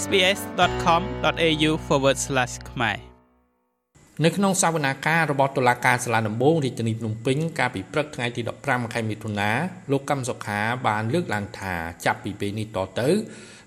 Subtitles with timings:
[0.00, 1.70] sbs.com.au/
[2.70, 2.98] ខ្មែរ
[4.24, 9.50] នៅក្នុងសវនាការរបស់តុលាការសាលាដំបងរាជធានីភ្នំពេញកាលពីព្រឹកថ្ងៃទី15ខែមិថុនា
[9.90, 11.74] លោកកម្មសុខាបានលើកឡើងថា
[12.04, 13.08] ចាប់ពីពេលនេះតទៅ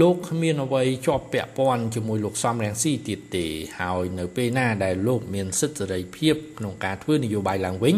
[0.00, 3.46] លោកគ្មានអ្វីជាប់ពាក់ព័ន្ធជាមួយលោកសំរងស៊ីទៀតទេ
[3.80, 7.96] ហើយនៅពេលណាដែលលោកមានសិទ្ធិសេរីភាពក្នុងការធ្វើនយោបាយឡើងវិញ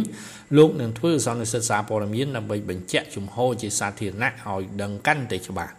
[0.56, 5.74] លោកនឹងធ្វើសន្និសីទសារព័ត៌មានដើម្បីបញ្ជាក់ជំហរជាសាធារណៈឲ្យដឹងកាន់តែច្បាស់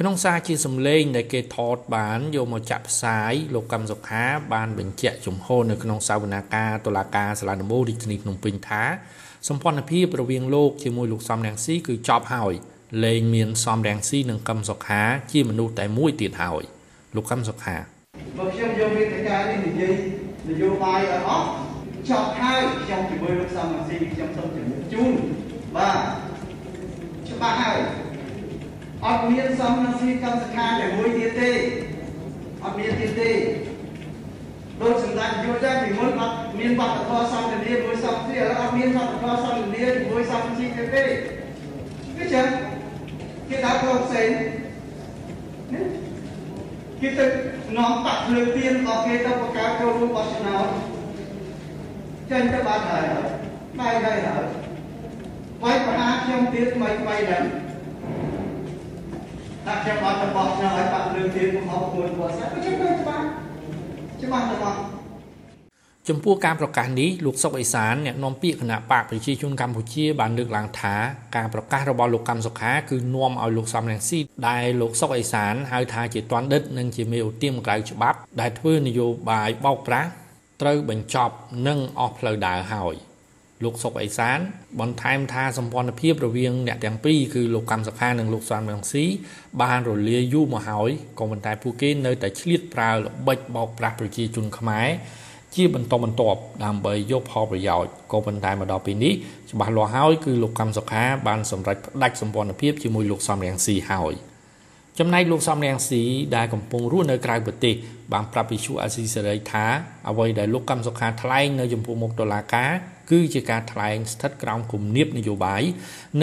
[0.00, 8.82] ក្នុងសារជាសម្លេងដែលគេថតបានយកមកចាក់ផ្សាយលោកកម្មសុខាបានបញ្ជាក់ជំហរនៅក្នុងសវនាការតុលាការសាលាដំបូងរាជធានីភ្នំពេញថា
[9.48, 12.54] សម្ព័ន្ធភាពរវាងលោកជាមួយលោកសំរងស៊ីគឺចប់ហើយ
[13.04, 16.64] លែងមានសំរងស៊ីនិងកម្មសុខាជាមនុស្សតែមួយទៀតហើយ
[17.16, 17.76] លោកកម្មសុខា
[18.38, 19.94] បើខ្ញុំយកវេទិកានេះនិយាយ
[20.48, 21.46] នយោបាយឲ្យអស់
[22.10, 25.12] ចប់ហើយខ្ញុំជាមួយលោកសំរងស៊ីខ្ញុំសូមជំរាបជូន
[25.76, 26.25] បាទច្បាស់ហើយ
[29.06, 31.50] អត់មានសំនឹងស៊ីកម្មសខាតែមួយទៀតទេ
[32.62, 33.30] អត់មានទៀតទេ
[34.82, 41.02] ដូចសម្ដេចយល់ដែរពីមុនអត់មានវប្បធម៌សន្តិនិកមួយសំស៊ីឥឡូវអត់មានវប្បធម៌សន្តិនិកជាមួយសំស៊ីទេទេ
[42.16, 42.46] គឺចឹង
[43.48, 44.30] គេដើរខ្លួនផ្សេង
[47.00, 47.26] គេទៅ
[47.76, 50.68] នាំបាក់ភ្លើងទៀនរបស់គេទៅបង្កើតចូលរួមបោះឆ្នោត
[52.30, 53.04] ចេញទៅបាត់ហើយ
[53.78, 54.44] បាយហើយហើយ
[55.62, 57.65] វាយប្រហារខ្ញុំទៀតថ្មីថ្មីហ្នឹង
[59.66, 63.24] ថាខ្ញុំអត់ទៅបោះឆ្នោតឲ្យបាក់លើកទៀតមកអត់គួរគាត់ស្អាតខ្ញុំទៅច្បាស់
[64.22, 64.76] ច្បាស់ទៅមក
[66.08, 70.94] ចំពោះការប្រកាសនេះលោកសុកអេសានអ្នកនាំពាក្យគណៈបកប្រជាជនកម្ពុជាបានលើកឡើងថា
[71.36, 80.08] ការប្រកាសរបស់លោកកម្មសុខាគឺនាំឲ្យលោកសំរងស៊ីដែលលោកសុកអេសានហៅថាជាទាន់ដិតនិងជាមេឧទាមក្រៅច្បាប់ដែលធ្វើនយោបាយបោកប្រាស់
[80.62, 81.34] ត្រូវបញ្ចប់
[81.66, 82.96] និងអស់ផ្លូវដើរហើយ
[83.64, 84.38] លោកសុកអេសាន
[84.80, 89.04] បន្ថែមថាសម្ព័ន្ធភាពរវាងអ្នកទាំងពីរគឺលោកកម្មសខានិងលោកសានមងស៊ី
[89.62, 94.88] បានរលាយយូរមកហើយក៏ប៉ុន្តែពួកគេនៅតែឆ្លៀតប្រើល្បិចបោកប្រាស់ប្រជាជនខ្មែរ
[95.54, 99.14] ជាបន្តបន្ទាប់ដើម្បីយកផលប្រយោជន៍ក៏ប៉ុន្តែមកដល់ពេលនេះ
[99.50, 104.14] ច្បាស់លាស់ហើយគឺលោកកម្មសុខាបានសម្រេចផ្ដាច់សម្ព័ន្ធភាពជាមួយលោកសំរងស៊ីហើយ
[104.98, 106.02] ចំណែកលោកសំរងស៊ី
[106.36, 107.74] ដែលកំពុងរស់នៅក្រៅប្រទេស
[108.12, 109.66] បានប្រាប់វិសុអាស៊ីសេរីថា
[110.08, 112.70] អ្វីដែលលោកកម្មសុខាថ្លែងនៅចំពោះមុខតុលាការ
[113.10, 115.62] គឺជាការថ្លែងស្ថិតក្រោមគំនាបនយោបាយ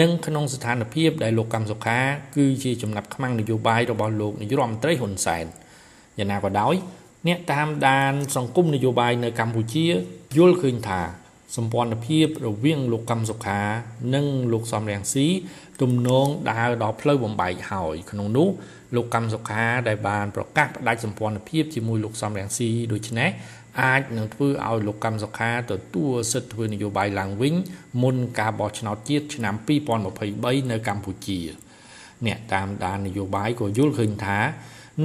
[0.00, 1.98] និងក្នុងស្ថានភាពដែលលោកកម្មសុខា
[2.36, 5.44] គឺជាចំណាត់ខ្មាំងនយោបាយរបស់លោកនាយរដ្ឋមន្ត្រីហ៊ុនសែន
[6.18, 6.74] យ៉ាងណាក៏ដោយ
[7.28, 9.86] អ្នកតាមដានសង្គមនយោបាយនៅកម្ពុជា
[10.36, 11.00] យល់ឃើញថា
[11.56, 13.60] សម្ព័ន្ធភាពរវាងលោកកម្មសុខា
[14.14, 15.26] និងលោកសំរងស៊ី
[15.82, 18.48] ទំនងដើរដល់ផ្លូវបំបែកហើយក្នុងនោះ
[18.94, 23.30] លោកកម្មសុខាដែលបានប្រកាសផ្ដាច់សម្ព័ន្ធភាពជាមួយលោកសំរងស៊ីដូច្នេះ
[23.82, 27.54] អាចនឹងធ្វើឲ្យលោកកម្មសុខាទទួលសិទ្ធិធ្វើនយោបាយឡើងវិញ
[28.02, 29.54] មុនការបោះឆ្នោតជាតិឆ្នាំ
[30.12, 31.40] 2023នៅកម្ពុជា
[32.26, 34.38] អ្នកតាមដាននយោបាយក៏យល់ឃើញថា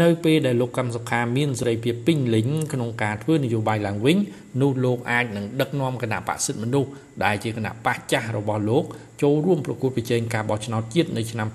[0.02, 4.18] នៅពេលដែលលោកកម្មសុខាមានសេរីភាពពេញលេញក្នុងការធ្វើនយោបាយឡើងវិញ
[4.62, 6.90] នោះលោកអាចនឹងដឹកនាំគណៈបក្សសិទ្ធិមនុស្ស
[7.24, 8.84] ដែលជាគណៈបក្សចាស់របស់លោក
[9.22, 11.48] ចូលរួមប្រគល់ប្រជែងការបោះឆ្នោតជាតិនៅឆ្នាំ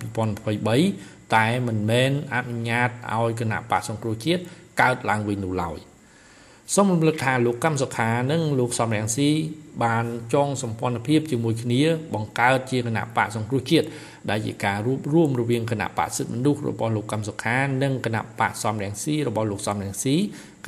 [0.65, 4.43] 2023តែមិនមែនអនុញ្ញាតឲ្យគណៈបក្សសង្គ្រោះជាតិ
[4.81, 5.79] កើតឡើងវិញនោះឡើយ។
[6.75, 9.31] សូមរំលឹកថាលោកកម្មសុខានិងលោកសំរងស៊ី
[9.83, 10.05] បាន
[10.35, 11.83] ចងសម្ព័ន្ធភាពជាមួយគ្នា
[12.15, 13.87] បង្កើតជាគណៈបកសង្គ្រោះជាតិ
[14.31, 20.17] ដែលជាការរួបរួមរវាងគណៈបកសិទ្ធិមនុស្សរបស់លោកកឹមសុខានិងគណៈបកសំរងស៊ីរបស់លោកសំរងស៊ី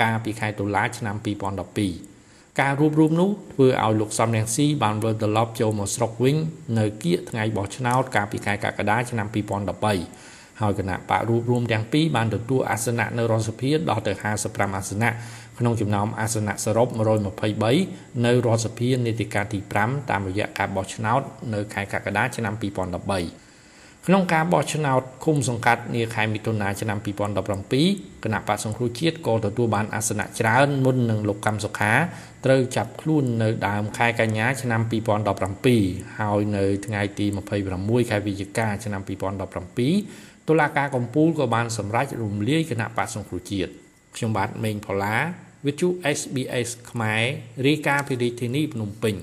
[0.01, 6.37] កាលពីខែតុលាឆ្នាំ2012ការរួបរួមនោះធ្វើឲ្យលោកសំរងស៊ីបានវិលត្រឡប់ចូលមកស្រុកវិញ
[6.79, 15.11] នៅគៀកថ្ងៃបោះឆ្នោតកាលពីខែកក្កដាឆ្នាំ2013 ហើយគណៈបករួបរวมទាំងពីរបានទទួលអាសនៈនៅរដ្ឋសភាដល់ទៅ55អាសនៈ
[15.59, 16.89] ក្នុងចំណោមអាសនៈសរុប
[17.57, 21.21] 123នៅរដ្ឋសភានីតិកាលទី5តាមរយៈការបោះឆ្នោត
[21.55, 23.47] នៅខែកក្កដាឆ្នាំ2013
[24.09, 26.99] ក្នុងការបោះឆ្នោតឃុំសង្កាត់នាខែមិថុនាឆ្នាំ
[27.61, 31.93] 2017គណៈបក្សសង្គ្រោះជាតិក៏ទទួលបានអាសនៈច្រើនមុននឹងលោកកម្មសុខា
[32.45, 34.81] ត្រូវចាប់ខ្លួននៅដើមខែកញ្ញាឆ្នាំ
[35.51, 37.27] 2017ហើយនៅថ្ងៃទី
[37.69, 43.71] 26ខែវិច្ឆិកាឆ្នាំ2017 តុលាការកំពូលក៏បានសម្រេចរំលាយគណៈបក្សសង្គ្រោះជាតិ
[44.17, 45.17] ខ្ញុំបាទមេងផល្លា
[45.67, 45.89] វិទ្យុ
[46.19, 47.23] SBS ខ្មែរ
[47.67, 49.15] រាយការណ៍ពីរាជធានីភ្នំពេញ